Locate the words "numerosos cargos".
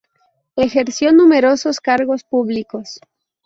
1.13-2.23